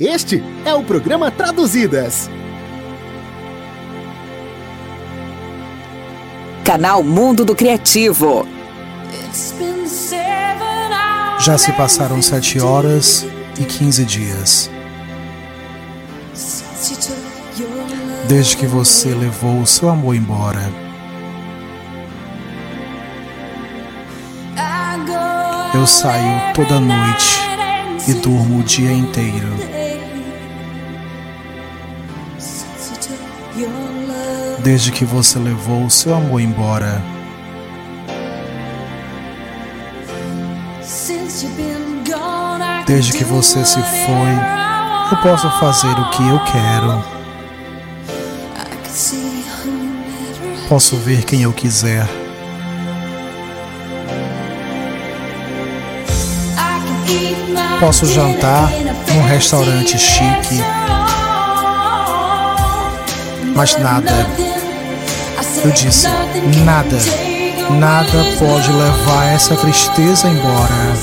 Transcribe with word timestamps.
Este 0.00 0.40
é 0.64 0.72
o 0.72 0.84
programa 0.84 1.28
Traduzidas. 1.28 2.30
Canal 6.64 7.02
Mundo 7.02 7.44
do 7.44 7.52
Criativo. 7.52 8.46
Já 11.40 11.58
se 11.58 11.72
passaram 11.72 12.22
sete 12.22 12.60
horas 12.60 13.26
e 13.60 13.64
quinze 13.64 14.04
dias. 14.04 14.70
Desde 18.28 18.56
que 18.56 18.68
você 18.68 19.08
levou 19.08 19.62
o 19.62 19.66
seu 19.66 19.88
amor 19.88 20.14
embora. 20.14 20.70
Eu 25.74 25.84
saio 25.88 26.54
toda 26.54 26.78
noite 26.78 27.40
e 28.06 28.14
durmo 28.14 28.60
o 28.60 28.62
dia 28.62 28.92
inteiro. 28.92 29.87
Desde 34.60 34.92
que 34.92 35.04
você 35.04 35.38
levou 35.38 35.84
o 35.84 35.90
seu 35.90 36.14
amor 36.14 36.40
embora. 36.40 37.02
Desde 42.86 43.12
que 43.12 43.24
você 43.24 43.64
se 43.64 43.80
foi, 43.82 45.12
eu 45.12 45.16
posso 45.22 45.50
fazer 45.58 45.92
o 45.92 46.10
que 46.10 46.22
eu 46.22 46.40
quero. 46.44 47.18
Posso 50.68 50.96
ver 50.96 51.24
quem 51.24 51.42
eu 51.42 51.52
quiser. 51.52 52.06
Posso 57.80 58.06
jantar 58.06 58.70
num 59.14 59.22
restaurante 59.22 59.98
chique, 59.98 60.60
mas 63.58 63.76
nada 63.76 64.12
eu 65.64 65.72
disse: 65.72 66.06
nada, 66.64 66.96
nada 67.76 68.24
pode 68.38 68.70
levar 68.70 69.34
essa 69.34 69.56
tristeza 69.56 70.28
embora. 70.28 70.94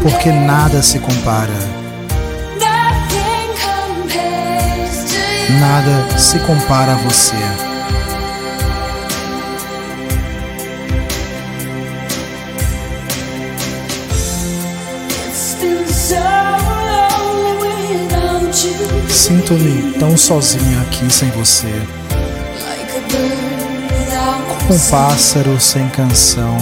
Porque 0.00 0.32
nada 0.32 0.82
se 0.82 0.98
compara. 0.98 1.52
Nada 5.60 6.18
se 6.18 6.38
compara 6.38 6.92
a 6.92 6.96
você. 6.96 7.69
Sinto-me 19.20 19.92
tão 19.98 20.16
sozinha 20.16 20.80
aqui 20.80 21.12
sem 21.12 21.28
você. 21.32 21.70
Como 24.48 24.74
um 24.74 24.78
pássaro 24.90 25.60
sem 25.60 25.86
canção. 25.90 26.56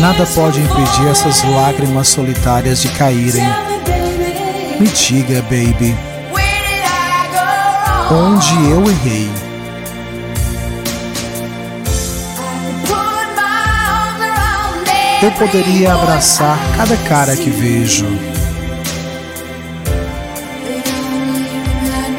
Nada 0.00 0.24
pode 0.34 0.60
impedir 0.60 1.08
essas 1.10 1.44
lágrimas 1.44 2.08
solitárias 2.08 2.80
de 2.80 2.88
caírem. 2.88 3.44
Me 4.80 4.88
diga, 4.88 5.42
baby, 5.42 5.94
onde 8.10 8.70
eu 8.70 8.82
errei? 8.90 9.45
Eu 15.26 15.32
poderia 15.32 15.92
abraçar 15.92 16.56
cada 16.76 16.96
cara 16.98 17.36
que 17.36 17.50
vejo. 17.50 18.06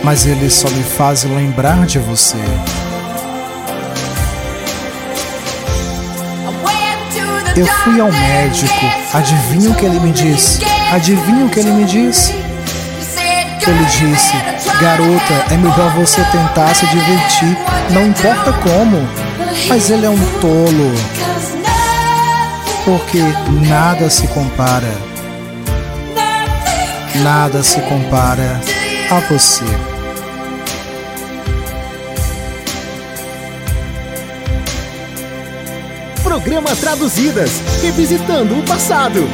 Mas 0.03 0.25
eles 0.25 0.53
só 0.53 0.69
me 0.69 0.84
fazem 0.84 1.34
lembrar 1.34 1.85
de 1.85 2.00
você. 2.00 2.38
Eu 7.56 7.66
fui 7.66 8.00
ao 8.01 8.12
médico, 8.12 8.85
adivinha 9.13 9.72
o 9.72 9.75
que 9.75 9.85
ele 9.85 10.00
me 10.01 10.12
disse? 10.12 10.59
Adivinha 10.91 11.46
o 11.46 11.50
que 11.50 11.62
ele 11.62 11.72
me 11.72 11.85
disse? 11.85 12.34
Ele 12.34 13.85
disse: 13.85 14.34
Garota, 14.81 15.53
é 15.53 15.57
melhor 15.57 15.94
você 15.96 16.22
tentar 16.25 16.75
se 16.75 16.85
divertir, 16.88 17.57
não 17.90 18.06
importa 18.06 18.51
como. 18.51 19.07
Mas 19.69 19.90
ele 19.90 20.06
é 20.06 20.09
um 20.09 20.40
tolo 20.40 21.16
porque 22.87 23.19
nada 23.67 24.09
se 24.09 24.25
compara, 24.29 24.93
nada 27.21 27.61
se 27.61 27.81
compara 27.81 28.61
a 29.11 29.19
você. 29.29 29.65
Programa 36.23 36.73
Traduzidas, 36.77 37.61
revisitando 37.81 38.57
o 38.57 38.63
passado. 38.63 39.27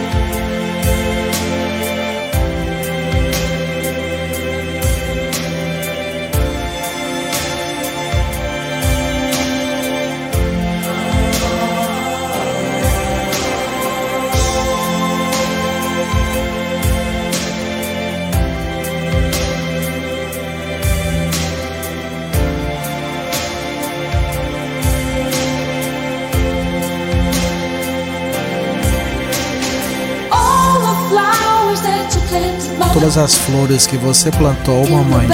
Todas 33.04 33.18
as 33.18 33.36
flores 33.36 33.86
que 33.86 33.98
você 33.98 34.32
plantou, 34.32 34.90
mamãe. 34.90 35.28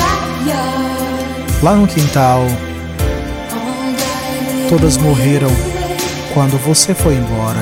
Lá 1.62 1.76
no 1.76 1.86
quintal, 1.86 2.42
todas 4.68 4.98
morreram 4.98 5.52
quando 6.34 6.58
você 6.66 6.96
foi 6.96 7.14
embora. 7.14 7.62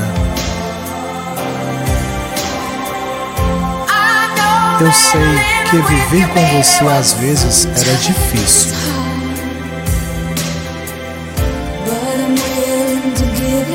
Eu 4.79 4.94
sei 4.94 5.69
que 5.69 5.75
viver 5.75 6.29
com 6.29 6.62
você 6.62 6.85
às 6.85 7.12
vezes 7.12 7.66
era 7.66 7.97
difícil. 7.97 8.74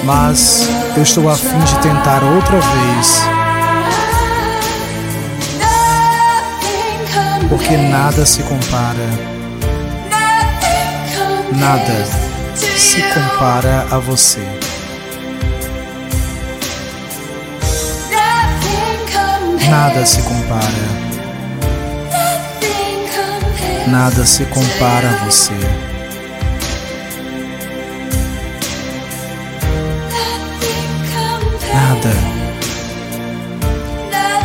Mas 0.03 0.67
eu 0.97 1.03
estou 1.03 1.29
a 1.29 1.37
fim 1.37 1.59
de 1.59 1.79
tentar 1.81 2.25
outra 2.25 2.59
vez. 2.59 3.42
Porque 7.49 7.77
nada 7.77 8.25
se 8.27 8.43
compara. 8.43 9.09
Nada 11.53 12.07
se 12.55 13.03
compara 13.15 13.87
a 13.91 13.99
você. 13.99 14.41
Nada 19.69 20.05
se 20.07 20.23
compara. 20.23 21.03
Nada 23.87 24.25
se 24.25 24.45
compara 24.47 25.11
a 25.11 25.25
você. 25.25 25.55
Nada. 31.75 32.15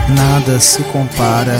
Nada 0.10 0.60
se 0.60 0.84
compara 0.84 1.60